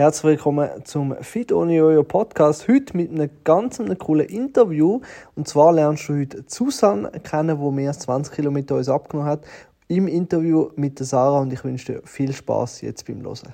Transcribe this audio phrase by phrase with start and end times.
[0.00, 2.66] Herzlich willkommen zum Fit Only Jojo Podcast.
[2.68, 5.02] Heute mit einem ganz einem coolen Interview.
[5.34, 9.44] Und zwar lernst du heute Susan kennen, die mehr als 20 Kilometer uns abgenommen hat.
[9.88, 13.52] Im Interview mit der Sarah und ich wünsche dir viel Spaß jetzt beim Hören.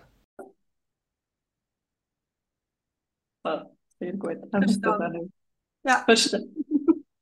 [3.43, 3.67] Ah,
[3.99, 4.39] sehr gut.
[4.49, 5.33] Verstanden.
[5.83, 6.05] Ja.
[6.05, 6.65] Verstanden.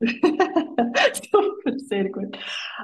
[0.07, 2.37] Super, sehr gut.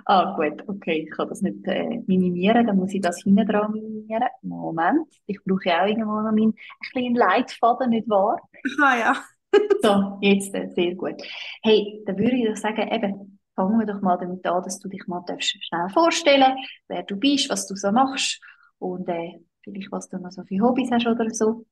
[0.05, 3.73] Ah, gut, okay, ich kann das nicht äh, minimieren, dann muss ich das hinten dran
[3.73, 4.29] minimieren.
[4.43, 6.55] Moment, ich brauche ja auch irgendwo noch meinen
[6.91, 8.41] kleinen Leitfaden, nicht wahr?
[8.83, 9.17] Ah ja.
[9.83, 11.21] So, jetzt, äh, sehr gut.
[11.63, 14.89] Hey, dann würde ich doch sagen, eben, fangen wir doch mal damit an, dass du
[14.89, 16.57] dich mal darfst schnell vorstellen
[16.89, 18.41] wer du bist, was du so machst
[18.79, 21.67] und äh, vielleicht was du noch so für Hobbys hast oder so.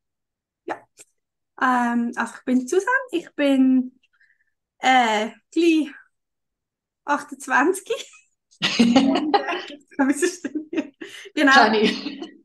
[0.64, 0.76] Ja.
[1.60, 3.97] Ähm, also ich bin Susan, ich bin
[4.78, 5.92] äh, gleich
[7.04, 8.10] 28.
[9.98, 10.14] Und,
[10.72, 10.92] äh,
[11.34, 11.72] genau.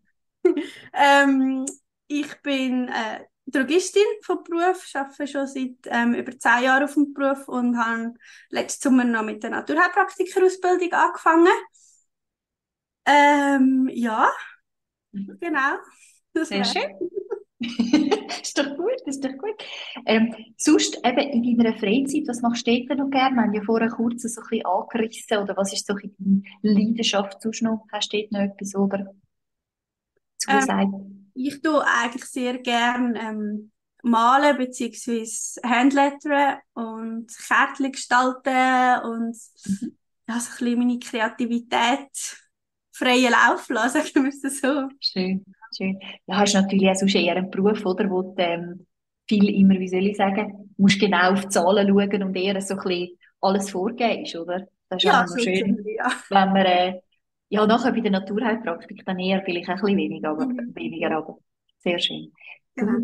[0.91, 1.65] Ähm,
[2.07, 7.13] ich bin äh, Drogistin von Beruf, arbeite schon seit ähm, über zehn Jahren auf dem
[7.13, 8.13] Beruf und habe
[8.49, 11.53] letzten Sommer noch mit der Naturheilpraktikerausbildung angefangen.
[13.05, 14.29] Ähm, ja,
[15.13, 15.77] genau.
[16.33, 17.09] Das Sehr schön.
[18.41, 19.63] Ist doch gut, ist doch gut.
[20.05, 23.35] Ähm, sonst eben in deiner Freizeit, was machst du denn noch gerne?
[23.35, 27.41] Wir haben ja vorher kurz so ein bisschen angerissen, oder was ist so deine Leidenschaft
[27.41, 27.85] sonst noch?
[27.91, 29.13] Hast du dort noch etwas, oder?
[30.37, 30.93] Zusagt?
[31.33, 33.71] Ich tue eigentlich sehr gern ähm,
[34.03, 39.95] malen beziehungsweise Handlettern und Kärtchen gestalten und Mhm.
[40.27, 42.37] ja, so ein bisschen meine Kreativität
[42.91, 44.89] freien Lauf lassen, sagen wir es so.
[44.99, 45.43] Schön,
[45.77, 45.99] schön.
[46.27, 48.85] Ja, hast natürlich auch sonst eher einen Beruf, oder, wo du ähm,
[49.27, 52.75] viel immer, wie soll ich sagen, musst genau auf die Zahlen schauen und eher so
[52.75, 54.67] ein bisschen alles vorgehst, oder?
[54.89, 55.53] Das ist Ja, auch so noch schön.
[55.53, 56.11] ziemlich, ja.
[56.29, 57.01] wenn man, äh,
[57.49, 60.75] ja, nachher bei der Naturheilpraktik dann eher vielleicht ein bisschen weniger, aber, Mhm.
[60.75, 61.37] weniger, aber
[61.79, 62.31] sehr schön.
[62.75, 62.99] Genau.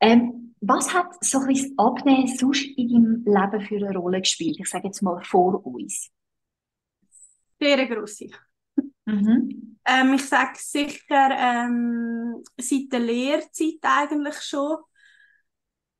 [0.00, 4.20] Ähm, was hat so ein bisschen das Abnehmen sonst in deinem Leben für eine Rolle
[4.20, 4.58] gespielt?
[4.60, 6.10] Ich sage jetzt mal vor uns.
[7.58, 8.28] Sehr grosse.
[9.06, 9.76] Mhm.
[9.84, 14.78] Ähm, ich sage sicher ähm, seit der Lehrzeit eigentlich schon,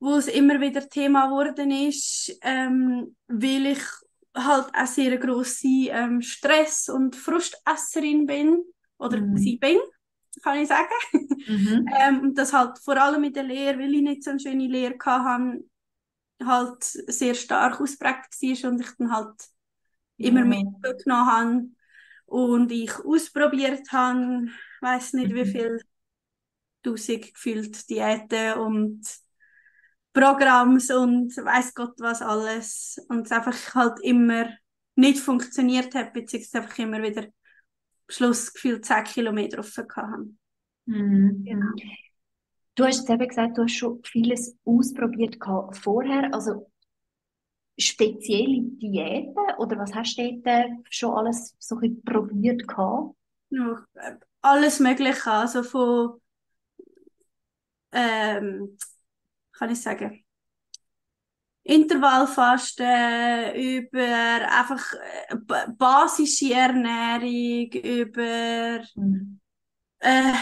[0.01, 3.83] wo es immer wieder Thema geworden ist, ähm, weil ich
[4.37, 8.65] halt auch sehr grosse ähm, Stress- und Frustesserin bin
[8.99, 9.35] oder Mhm.
[9.35, 9.79] sie bin,
[10.43, 10.89] kann ich sagen.
[11.47, 12.03] Mhm.
[12.07, 14.67] Ähm, und das halt vor allem mit der Lehre, weil ich nicht so eine schöne
[14.69, 15.65] Lehre hatte,
[16.45, 19.35] halt sehr stark ausprägt war und ich dann halt
[20.19, 20.83] immer Ja.
[20.83, 21.65] mitgenommen habe
[22.33, 24.47] und ich ausprobiert habe,
[24.81, 25.47] weiß nicht wie Mhm.
[25.47, 25.81] viel
[26.83, 29.01] tausend gefühlt Diäten und
[30.13, 34.47] Programms und weiß Gott was alles und es einfach halt immer
[34.95, 37.33] nicht funktioniert hat, beziehungsweise einfach immer wieder am
[38.09, 40.31] Schluss gefühlt 10 Kilometer offen hatte.
[40.87, 41.45] Mhm.
[41.45, 41.73] Genau.
[42.75, 45.39] Du hast eben gesagt, du hast schon vieles ausprobiert
[45.73, 46.71] vorher, also
[47.79, 53.15] spezielle Diäten oder was hast du dort äh, schon alles so ein probiert gehabt?
[53.51, 53.87] Ja,
[54.43, 56.21] alles Mögliche, also von,
[57.93, 58.77] ähm,
[59.53, 60.25] kann ich sagen,
[61.65, 64.01] Intervallfasten über
[64.51, 64.83] einfach
[65.29, 69.39] äh, ba- basische Ernährung, über Mhm.
[70.01, 70.35] äh,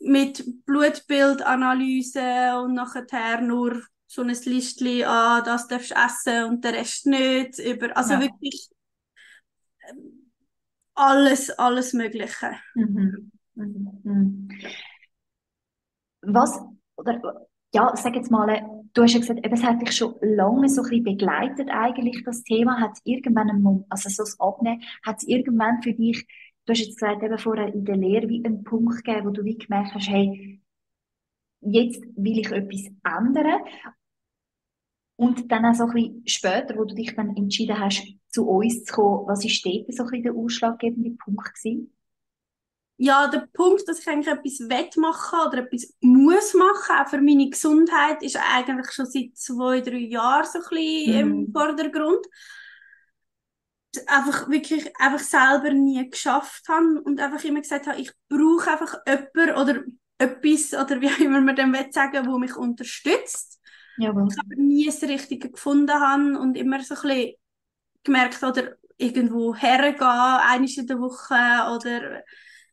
[0.00, 6.74] mit Blutbildanalyse und nachher nur so ein Listchen an, das darfst du essen und den
[6.74, 8.20] Rest nicht, über, also Ja.
[8.20, 8.68] wirklich
[9.88, 10.32] ähm,
[10.94, 12.56] alles, alles Mögliche.
[12.74, 13.30] Mhm.
[13.54, 14.00] Mhm.
[14.02, 14.48] Mhm.
[16.22, 16.60] Was,
[16.96, 18.62] oder, ja, sag jetzt mal,
[18.94, 22.24] du hast ja gesagt, eben, es hat dich schon lange so ein bisschen begleitet eigentlich,
[22.24, 22.80] das Thema.
[22.80, 26.26] Hat es irgendwann einen Moment, also so das Abnehmen, hat es irgendwann für dich,
[26.66, 29.44] du hast jetzt gesagt, eben vorher in der Lehre wie einen Punkt gegeben, wo du
[29.44, 30.60] wie gemerkt hast, hey,
[31.60, 33.60] jetzt will ich etwas ändern.
[35.20, 38.84] Und dann auch so ein bisschen später, wo du dich dann entschieden hast, zu uns
[38.84, 41.92] zu kommen, was ist dort so ein bisschen der ausschlaggebende Punkt gewesen?
[43.02, 47.48] Ja, der Punkt, dass ich eigentlich etwas wettmachen oder etwas muss machen, auch für meine
[47.48, 51.52] Gesundheit, ist eigentlich schon seit zwei, drei Jahren so ein bisschen im Mhm.
[51.52, 52.26] Vordergrund.
[54.06, 58.94] Einfach wirklich einfach selber nie geschafft habe und einfach immer gesagt habe, ich brauche einfach
[59.06, 59.82] jemanden oder
[60.18, 63.59] etwas oder wie immer man dem will sagen, wo mich unterstützt.
[63.98, 64.28] Jawohl.
[64.30, 67.34] Ich aber nie das Richtige gefunden habe und immer so ein bisschen
[68.04, 72.22] gemerkt oder irgendwo hergehen, einmal in der Woche oder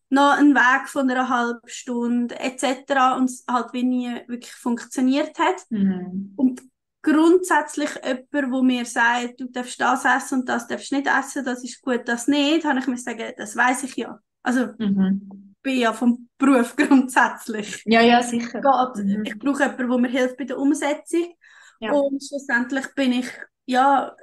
[0.10, 3.18] noch einen Weg von einer halben Stunde etc.
[3.18, 5.64] und es halt wie nie wirklich funktioniert hat.
[5.70, 6.34] Mhm.
[6.36, 6.62] Und
[7.02, 11.64] grundsätzlich jemand, wo mir sagt, du darfst das essen und das darfst nicht essen, das
[11.64, 14.20] ist gut, das nicht, habe ich mir sagen, das weiß ich ja.
[14.44, 15.56] Also Mhm.
[15.68, 17.84] Bin ja vom Beruf grundsätzlich.
[17.86, 18.62] Ja, ja, sicher.
[18.96, 19.24] Mhm.
[19.26, 21.36] Ich brauche jemanden, der mir hilft bei der Umsetzung.
[21.82, 21.92] Ja.
[21.92, 23.28] Und schlussendlich bin ich,
[23.66, 24.16] ja,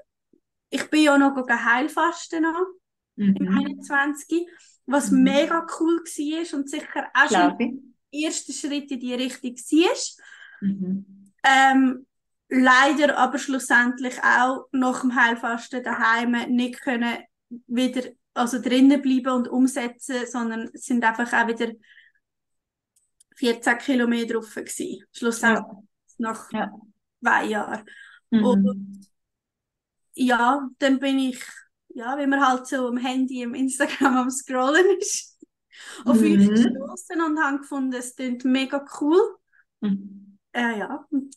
[0.70, 2.67] ich bin ja noch Heilfasten noch,
[3.17, 3.37] mhm.
[3.37, 4.46] im 21.
[4.87, 5.23] Was mhm.
[5.23, 7.70] mega cool war und sicher auch schon der
[8.11, 10.69] erste Schritt in die Richtung war.
[10.69, 11.32] Mhm.
[11.44, 12.06] Ähm,
[12.49, 17.19] leider aber schlussendlich auch nach dem Heilfasten daheim nicht können
[17.67, 18.02] wieder
[18.34, 21.72] also drinnen bleiben und umsetzen, sondern es sind einfach auch wieder
[23.36, 25.04] 14 Kilometer drauf gewesen.
[25.12, 25.82] Schlussendlich ja.
[26.19, 26.72] nach ja.
[27.20, 27.84] zwei Jahren.
[28.31, 28.44] Mhm.
[28.44, 29.08] Und
[30.14, 31.42] ja, dann bin ich,
[31.88, 35.38] ja, wie man halt so am Handy, im Instagram am Scrollen ist,
[36.04, 36.25] auf mhm.
[36.25, 39.20] euch gestoßen und habe gefunden, es klingt mega cool.
[39.80, 40.38] Mhm.
[40.52, 41.34] Äh, ja, und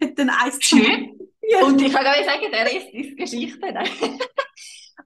[0.16, 1.18] dann eins Schön.
[1.42, 1.64] Ja.
[1.64, 3.58] Und ich kann gar nicht sagen, der Rest ist Geschichte.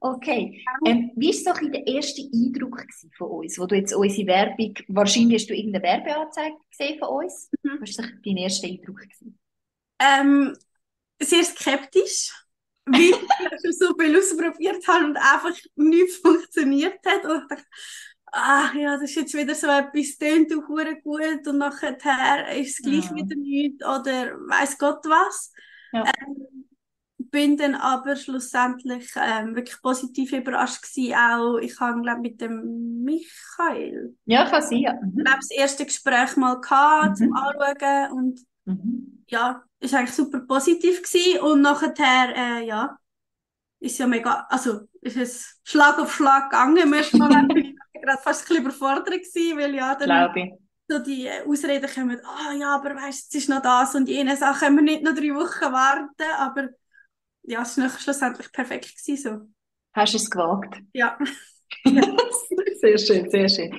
[0.01, 0.65] Okay.
[0.87, 2.85] Ähm, wie war so der erste Eindruck
[3.17, 7.51] von uns, wo du jetzt unsere Werbung, wahrscheinlich hast du irgendeine Werbeanzeige gesehen von uns?
[7.63, 7.79] Mhm.
[7.81, 9.01] Was war dein erster Eindruck?
[10.01, 10.57] Ähm,
[11.21, 12.33] sehr skeptisch,
[12.87, 13.11] weil ich
[13.63, 17.25] schon so viel ausprobiert habe und einfach nichts funktioniert hat.
[17.25, 17.67] Und ich dachte,
[18.33, 22.85] ah ja, das ist jetzt wieder so etwas, tönt auch gut und nachher ist es
[22.85, 23.15] gleich ja.
[23.15, 25.53] wieder nichts oder weiß Gott was.
[25.93, 26.05] Ja.
[26.05, 26.62] Ähm,
[27.33, 33.03] bin dann aber schlussendlich ähm, wirklich positiv überrascht gewesen, auch, ich habe, glaube mit dem
[33.03, 34.15] Michael.
[34.27, 34.93] Ja, kann sein, ja.
[34.93, 35.25] Mhm.
[35.25, 37.15] das erste Gespräch mal gehabt, mhm.
[37.17, 39.25] zum Anschauen und mhm.
[39.29, 42.99] ja, ist eigentlich super positiv gewesen und nachher, äh, ja,
[43.81, 46.91] ist ja mega, also ist es Schlag auf Schlag gegangen.
[47.49, 52.21] Bin ich gerade fast ein bisschen überfordert gewesen, weil ja dann so die Ausreden kommen,
[52.25, 54.83] ah oh, ja, aber weißt, du, es ist noch das und jene Sache, können wir
[54.83, 56.69] nicht noch drei Wochen warten, aber
[57.43, 59.47] ja, es war schlussendlich perfekt gewesen, so.
[59.95, 60.81] Hast du es gewagt?
[60.93, 61.19] Ja.
[62.81, 63.75] sehr schön, sehr schön.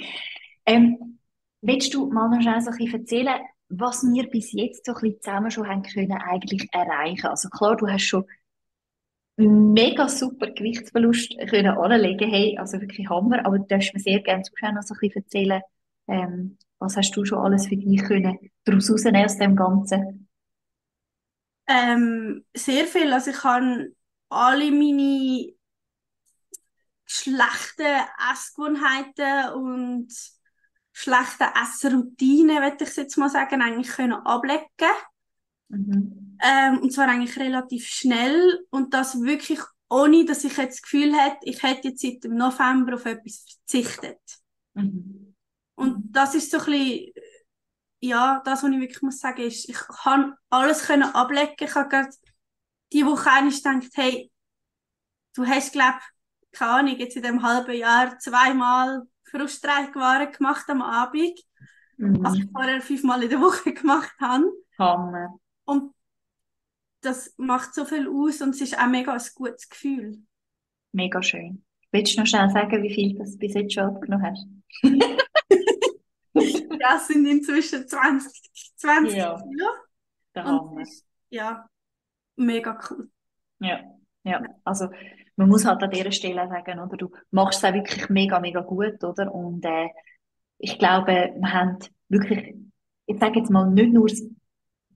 [0.65, 1.19] Ähm,
[1.61, 3.39] willst du mal noch schnell so ein bisschen erzählen,
[3.69, 7.27] was wir bis jetzt so ein bisschen zusammen schon haben können eigentlich erreichen?
[7.27, 8.25] Also klar, du hast schon
[9.37, 12.29] mega super Gewichtsverlust können anlegen.
[12.29, 13.45] Hey, also wirklich Hammer.
[13.45, 15.61] Aber du darfst mir sehr gerne zuschauen, noch so ein bisschen erzählen,
[16.07, 20.22] ähm, was hast du schon alles für dich können daraus rausnehmen aus dem Ganzen?
[21.73, 23.11] Ähm, sehr viel.
[23.11, 23.93] Also ich habe
[24.29, 25.53] alle meine
[27.05, 30.07] schlechten Essgewohnheiten und
[30.91, 34.63] schlechten Essroutinen, würde ich jetzt mal sagen, eigentlich können ablegen.
[35.69, 36.37] Mhm.
[36.43, 39.59] Ähm, und zwar eigentlich relativ schnell und das wirklich
[39.89, 43.45] ohne, dass ich jetzt das Gefühl hätte, ich hätte jetzt seit dem November auf etwas
[43.47, 44.19] verzichtet.
[44.73, 45.35] Mhm.
[45.75, 47.12] Und das ist so ein bisschen,
[48.03, 51.55] ja, das, was ich wirklich muss sagen, ist, ich kann alles können ablegen.
[51.57, 52.09] Ich habe gerade
[52.91, 54.29] die Woche eigentlich gedacht, hey,
[55.35, 55.99] du hast, glaube
[56.51, 61.39] keine Ahnung, jetzt in dem halben Jahr zweimal Frustreichwaren gemacht am Abend,
[61.97, 62.23] mhm.
[62.23, 64.51] was ich vorher fünfmal in der Woche gemacht habe.
[64.77, 65.39] Hammer.
[65.63, 65.95] Und
[67.01, 70.19] das macht so viel aus und es ist auch mega ein gutes Gefühl.
[70.91, 71.63] Mega schön.
[71.91, 74.45] Willst du noch schnell sagen, wie viel du bis jetzt schon abgenommen hast?
[76.83, 79.35] ja, es sind inzwischen 20, 20 ja.
[79.37, 79.67] Kilo.
[80.35, 81.65] Der und ist, ja,
[82.35, 83.09] mega cool.
[83.59, 83.83] Ja,
[84.23, 84.41] ja.
[84.63, 84.89] Also
[85.35, 88.61] man muss halt an dieser Stelle sagen, oder du machst es auch wirklich mega, mega
[88.61, 89.33] gut, oder?
[89.33, 89.87] Und äh,
[90.57, 91.77] ich glaube, wir haben
[92.09, 92.55] wirklich,
[93.05, 94.21] ich sage jetzt mal, nicht nur das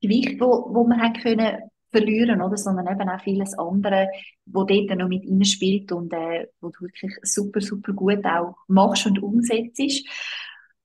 [0.01, 1.57] Gewicht, wo, wo wir haben können
[1.89, 2.57] verlieren, oder?
[2.57, 4.09] Sondern eben auch vieles andere,
[4.45, 9.05] wo dort noch mit spielt und äh, wo du wirklich super, super gut auch machst
[9.05, 10.03] und umsetzt.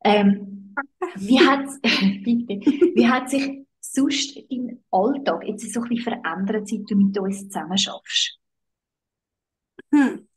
[0.05, 0.75] Ähm,
[1.17, 6.97] wie hat wie hat sich sonst dein Alltag jetzt so ein bisschen verändert, seit du
[6.97, 8.39] mit uns zusammen schaffst?
[9.93, 10.29] Hm.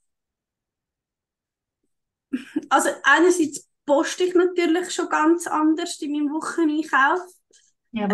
[2.69, 7.21] Also einerseits poste ich natürlich schon ganz anders in meinem Wocheneinkauf.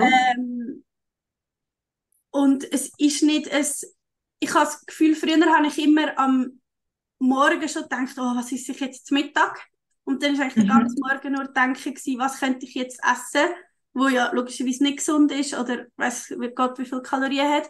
[0.04, 0.84] Ähm,
[2.32, 3.66] und es ist nicht ein,
[4.40, 6.62] ich habe das Gefühl, früher habe ich immer am
[7.20, 9.71] Morgen schon gedacht, oh, was ist ich jetzt zum Mittag?
[10.12, 10.68] Und dann war eigentlich mhm.
[10.68, 13.50] den ganzen Morgen nur denken, was könnte ich jetzt essen,
[13.94, 17.70] wo ja logischerweise nicht gesund ist oder weiß Gott, wie viele Kalorien hat.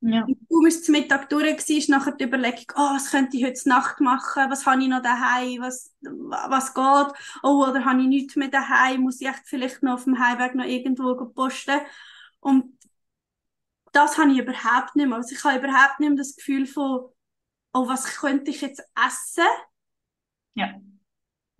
[0.00, 0.24] Ja.
[0.24, 3.68] Und kaum ist zum Mittag durch war, nachher die Überlegung, oh, was könnte ich heute
[3.68, 8.36] Nacht machen, was habe ich noch daheim, was, was geht, oh, oder habe ich nichts
[8.36, 11.78] mehr daheim, muss ich echt vielleicht noch auf dem Heimweg noch irgendwo posten.
[12.40, 12.76] Und
[13.92, 15.18] das habe ich überhaupt nicht mehr.
[15.18, 17.10] Also ich habe überhaupt nicht mehr das Gefühl von,
[17.74, 19.44] oh, was könnte ich jetzt essen?
[20.54, 20.74] Ja.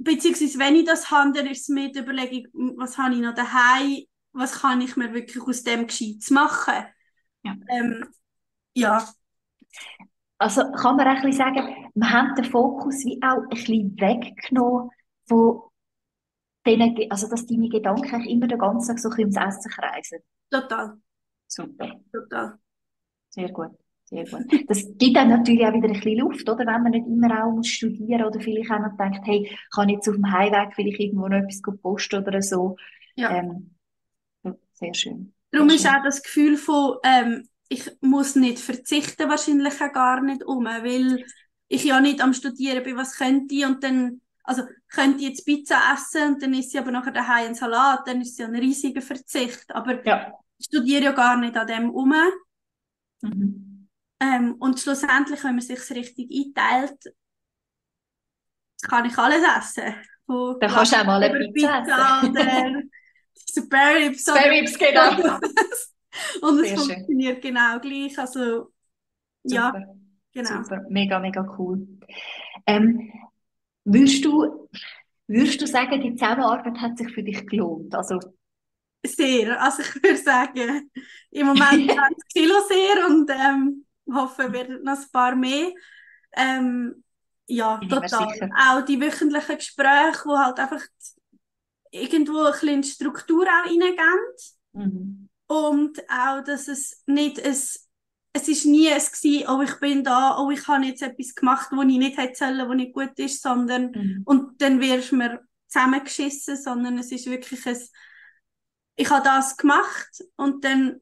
[0.04, 3.34] Beziehungsweise, wenn ich das habe, dann ist es mir die Überlegung, was habe ich noch
[3.34, 6.84] daheim, was kann ich mir wirklich aus dem Gescheites machen?
[7.44, 7.54] Ja.
[7.68, 8.06] Ähm,
[8.74, 9.06] ja.
[10.38, 14.90] Also kann man ein sagen, wir haben den Fokus wie auch ein bisschen weggenommen
[15.28, 15.62] von
[16.66, 20.18] denen, also dass deine Gedanken immer den ganzen Tag so ums Essen kreisen.
[20.50, 20.96] Total,
[21.46, 22.58] Super, total.
[23.30, 23.81] sehr gut.
[24.12, 24.46] Sehr gut.
[24.68, 26.66] Das gibt dann natürlich auch wieder ein bisschen Luft, oder?
[26.66, 29.96] Wenn man nicht immer auch muss studieren oder vielleicht auch noch denkt, hey, kann ich
[29.96, 32.76] jetzt auf dem Heimweg vielleicht irgendwo noch etwas posten oder so.
[33.16, 33.30] Ja.
[33.30, 33.74] Ähm,
[34.74, 35.34] sehr schön.
[35.50, 35.96] Darum Sehr ist schön.
[35.96, 41.24] auch das Gefühl von, ähm, ich muss nicht verzichten, wahrscheinlich auch gar nicht um, weil
[41.68, 45.44] ich ja nicht am Studieren bin, was könnte ich und dann, also könnte ich jetzt
[45.46, 48.48] Pizza essen und dann ist sie aber nachher daheim ein Salat, dann ist sie ja
[48.48, 49.64] ein riesiger Verzicht.
[49.74, 50.32] Aber Ja.
[50.58, 52.14] ich studiere ja gar nicht an dem um.
[53.22, 53.71] Mhm.
[54.22, 57.12] Ähm, und schlussendlich, wenn man sich richtig einteilt,
[58.82, 59.94] kann ich alles essen.
[60.26, 62.82] Von Dann kannst du auch mal eine Pizza Pizza oder
[63.34, 65.38] Spare Ribs Spare Ribs, genau.
[66.42, 66.86] Und es Sehr schön.
[66.86, 68.16] funktioniert genau gleich.
[68.18, 68.72] Also,
[69.44, 69.94] ja, Super.
[70.32, 70.62] genau.
[70.62, 71.88] Super, mega, mega cool.
[72.66, 73.12] Ähm,
[73.84, 74.68] würdest du,
[75.26, 77.92] würdest du sagen, die Zusammenarbeit hat sich für dich gelohnt?
[77.94, 78.20] Also,
[79.04, 79.60] Sehr.
[79.60, 80.90] Also ich würde sagen,
[81.30, 85.72] im Moment 20 Kilo sehr und ähm, hoffe, es werden noch ein paar mehr.
[86.34, 87.04] Ähm,
[87.46, 88.50] ja, total.
[88.56, 90.82] Auch die wöchentlichen Gespräche, wo halt einfach
[91.90, 93.98] irgendwo ein bisschen Struktur auch reingeben.
[94.72, 95.28] mhm.
[95.46, 100.38] Und auch, dass es nicht ein, es ist nie es gewesen, oh, ich bin da,
[100.38, 103.42] oh, ich habe jetzt etwas gemacht, wo ich nicht hätte sollen, wo nicht gut ist,
[103.42, 104.22] sondern, Mhm.
[104.24, 107.76] und dann wirst du mir zusammengeschissen, sondern es ist wirklich ein,
[108.96, 111.00] ich habe das gemacht und dann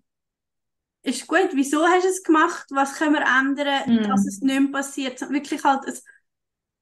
[1.02, 4.09] ist gut, wieso hast du es gemacht, was können wir ändern, Mhm.
[4.09, 5.95] dass es nicht mehr passiert, sondern wirklich halt ein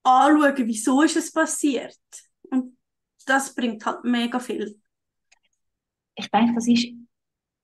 [0.04, 1.96] Anschauen, wieso ist es passiert.
[2.50, 2.76] Und
[3.26, 4.80] das bringt halt mega viel.
[6.14, 6.86] Ich denke, das ist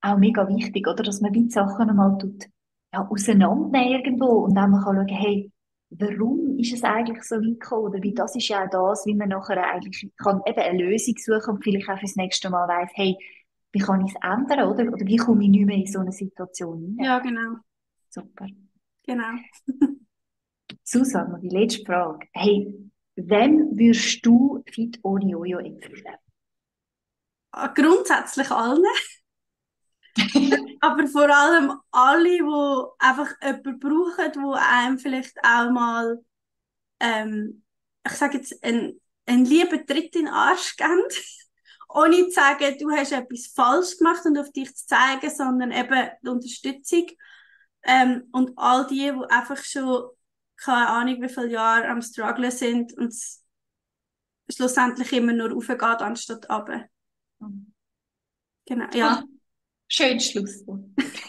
[0.03, 1.03] auch mega wichtig, oder?
[1.03, 2.45] Dass man wie die Sachen einmal tut,
[2.93, 5.53] ja, auseinandernehmen irgendwo und dann man kann schauen, hey,
[5.91, 7.85] warum ist es eigentlich so weit gekommen?
[7.87, 11.15] Oder wie, das ist ja auch das, wie man nachher eigentlich kann eben eine Lösung
[11.19, 13.17] suchen und vielleicht auch fürs nächste Mal weiss, hey,
[13.75, 14.93] wie kann ich es ändern, oder?
[14.93, 17.04] Oder wie komme ich nicht mehr in so eine Situation rein?
[17.04, 17.57] Ja, genau,
[18.09, 18.47] Super.
[19.07, 19.38] genau.
[20.85, 22.26] Susanne, die letzte Frage.
[22.33, 22.73] Hey,
[23.16, 26.16] wem würdest du Fit Oni Ojo empfehlen?
[27.52, 28.85] Ah, Grundsätzlich allen.
[30.81, 36.23] Aber vor allem alle, die einfach jemanden brauchen, wo einem vielleicht auch mal,
[37.00, 37.64] ähm,
[38.07, 41.04] ich sage jetzt, einen, einen lieben Tritt in den Arsch geben.
[41.95, 46.11] Ohne zu sagen, du hast etwas falsch gemacht und auf dich zu zeigen, sondern eben
[46.23, 47.07] die Unterstützung.
[47.85, 50.11] Ähm, und all die, die einfach schon,
[50.57, 53.45] keine Ahnung, wie viele Jahre am Strugglen sind und es
[54.53, 56.87] schlussendlich immer nur raufgeht, anstatt runter.
[58.67, 59.23] Genau, ja.
[59.87, 60.81] Schönes Schlusswort.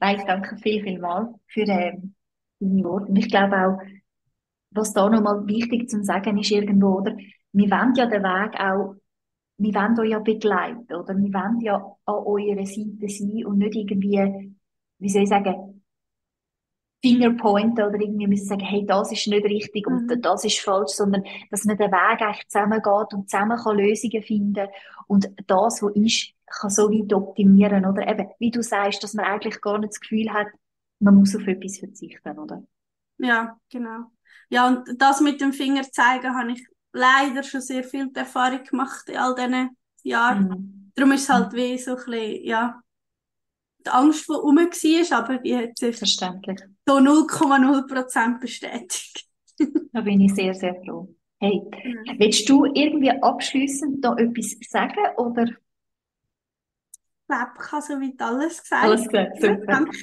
[0.00, 2.14] Nein, ich danke viel, viel mal für ähm,
[2.60, 3.06] deine Worte.
[3.06, 3.78] Und ich glaube auch,
[4.70, 7.16] was da nochmal wichtig zu sagen ist irgendwo, oder?
[7.52, 8.94] Wir wollen ja den Weg auch,
[9.58, 11.16] wir wollen euch ja begleiten, oder?
[11.16, 14.54] Wir wollen ja an eurer Seite sein und nicht irgendwie,
[14.98, 15.82] wie soll ich sagen,
[17.02, 20.20] Fingerpointen oder irgendwie müssen sagen, hey, das ist nicht richtig und Mhm.
[20.22, 24.68] das ist falsch, sondern dass man den Weg eigentlich zusammengeht und zusammen kann Lösungen finden
[25.06, 28.08] und das, was ist, kann so weit optimieren, oder?
[28.08, 30.48] Eben, wie du sagst, dass man eigentlich gar nicht das Gefühl hat,
[30.98, 32.62] man muss auf etwas verzichten, oder?
[33.18, 34.10] Ja, genau.
[34.50, 39.08] Ja, und das mit dem Finger zeigen habe ich leider schon sehr viel Erfahrung gemacht
[39.08, 40.48] in all diesen Jahren.
[40.48, 40.92] Mhm.
[40.94, 42.80] Darum ist es halt wie so ein bisschen, ja,
[43.84, 46.58] die Angst, die rum war, aber die hat sich Verständlich.
[46.86, 49.24] so 0,0% bestätigt.
[49.92, 51.08] Da bin ich sehr, sehr froh.
[51.38, 52.12] Hey, Genau.
[52.18, 55.44] willst du irgendwie abschließend noch etwas sagen, oder?
[55.44, 55.54] Ich
[57.28, 58.84] glaube, ich habe soweit alles gesagt.
[58.84, 59.66] Alles gesagt, super.
[59.66, 59.98] danke.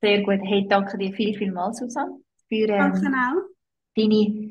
[0.00, 0.40] Sehr gut.
[0.42, 3.42] Hey, danke dir viel, viel mal, Susanne, für Danke ähm, auch.
[3.96, 4.47] deine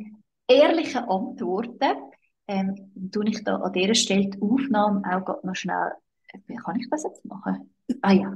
[0.48, 2.12] ehrlichen Antworten.
[2.48, 5.92] Ähm, tue ich da an dieser Stelle die Aufnahme auch noch schnell,
[6.46, 7.74] wie kann ich das jetzt machen?
[8.02, 8.34] Ah ja,